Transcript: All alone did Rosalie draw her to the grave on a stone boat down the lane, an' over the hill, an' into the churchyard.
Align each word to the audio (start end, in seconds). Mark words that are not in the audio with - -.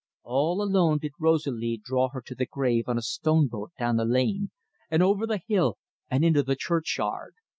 All 0.23 0.63
alone 0.63 0.97
did 0.97 1.11
Rosalie 1.19 1.79
draw 1.83 2.09
her 2.09 2.21
to 2.21 2.33
the 2.33 2.47
grave 2.47 2.85
on 2.87 2.97
a 2.97 3.03
stone 3.03 3.47
boat 3.47 3.71
down 3.77 3.97
the 3.97 4.03
lane, 4.03 4.49
an' 4.89 5.03
over 5.03 5.27
the 5.27 5.41
hill, 5.47 5.77
an' 6.09 6.23
into 6.23 6.41
the 6.41 6.55
churchyard. 6.55 7.35